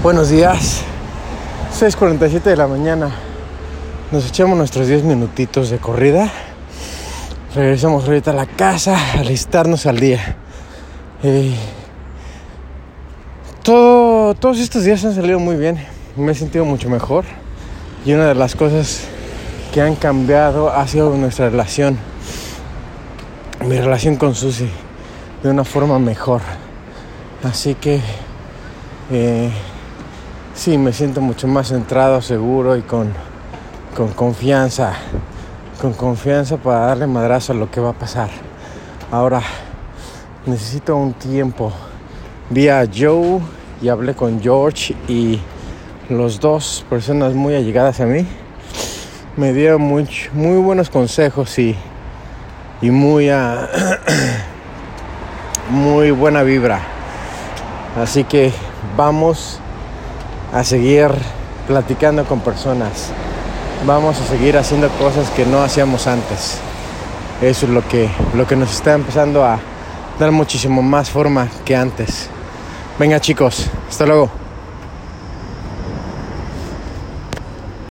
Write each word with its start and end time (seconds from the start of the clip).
Buenos 0.00 0.30
días, 0.30 0.82
6.47 1.76 2.42
de 2.42 2.56
la 2.56 2.68
mañana. 2.68 3.10
Nos 4.12 4.28
echamos 4.28 4.56
nuestros 4.56 4.86
10 4.86 5.02
minutitos 5.02 5.70
de 5.70 5.78
corrida. 5.78 6.30
Regresamos 7.52 8.04
ahorita 8.04 8.30
a 8.30 8.34
la 8.34 8.46
casa 8.46 8.96
a 8.96 9.18
alistarnos 9.18 9.86
al 9.86 9.98
día. 9.98 10.36
Eh, 11.24 11.52
todo, 13.64 14.34
todos 14.34 14.60
estos 14.60 14.84
días 14.84 15.04
han 15.04 15.16
salido 15.16 15.40
muy 15.40 15.56
bien. 15.56 15.84
Me 16.16 16.30
he 16.30 16.34
sentido 16.36 16.64
mucho 16.64 16.88
mejor. 16.88 17.24
Y 18.04 18.12
una 18.12 18.28
de 18.28 18.36
las 18.36 18.54
cosas 18.54 19.00
que 19.74 19.82
han 19.82 19.96
cambiado 19.96 20.70
ha 20.70 20.86
sido 20.86 21.12
nuestra 21.16 21.50
relación. 21.50 21.98
Mi 23.66 23.76
relación 23.80 24.14
con 24.14 24.36
Susi. 24.36 24.70
De 25.42 25.50
una 25.50 25.64
forma 25.64 25.98
mejor. 25.98 26.40
Así 27.42 27.74
que 27.74 28.00
eh, 29.10 29.50
sí, 30.58 30.76
me 30.76 30.92
siento 30.92 31.20
mucho 31.20 31.46
más 31.46 31.68
centrado, 31.68 32.20
seguro 32.20 32.76
y 32.76 32.82
con, 32.82 33.12
con 33.96 34.08
confianza. 34.08 34.94
Con 35.80 35.92
confianza 35.92 36.56
para 36.56 36.86
darle 36.86 37.06
madrazo 37.06 37.52
a 37.52 37.56
lo 37.56 37.70
que 37.70 37.80
va 37.80 37.90
a 37.90 37.92
pasar. 37.92 38.28
Ahora 39.12 39.40
necesito 40.46 40.96
un 40.96 41.12
tiempo. 41.12 41.72
Vi 42.50 42.68
a 42.68 42.84
Joe 42.92 43.40
y 43.80 43.88
hablé 43.88 44.14
con 44.14 44.42
George 44.42 44.96
y 45.06 45.38
los 46.08 46.40
dos 46.40 46.84
personas 46.90 47.34
muy 47.34 47.54
allegadas 47.54 48.00
a 48.00 48.06
mí 48.06 48.26
me 49.36 49.52
dieron 49.52 49.80
muy, 49.80 50.08
muy 50.32 50.56
buenos 50.56 50.90
consejos 50.90 51.56
y, 51.60 51.76
y 52.82 52.90
muy, 52.90 53.30
uh, 53.30 53.68
muy 55.70 56.10
buena 56.10 56.42
vibra. 56.42 56.80
Así 57.96 58.24
que 58.24 58.52
vamos 58.96 59.60
a 60.52 60.64
seguir 60.64 61.10
platicando 61.66 62.24
con 62.24 62.40
personas. 62.40 63.10
Vamos 63.86 64.20
a 64.20 64.24
seguir 64.24 64.56
haciendo 64.56 64.88
cosas 64.90 65.28
que 65.30 65.44
no 65.44 65.62
hacíamos 65.62 66.06
antes. 66.06 66.58
Eso 67.42 67.66
es 67.66 67.72
lo 67.72 67.86
que, 67.86 68.08
lo 68.34 68.46
que 68.46 68.56
nos 68.56 68.72
está 68.72 68.94
empezando 68.94 69.44
a 69.44 69.58
dar 70.18 70.32
muchísimo 70.32 70.82
más 70.82 71.10
forma 71.10 71.48
que 71.64 71.76
antes. 71.76 72.28
Venga 72.98 73.20
chicos, 73.20 73.66
hasta 73.88 74.06
luego. 74.06 74.47